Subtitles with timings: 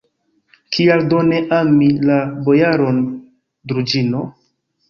[0.77, 2.17] Kial do ne ami la
[2.49, 2.99] bojaron
[3.73, 4.27] Druĵino?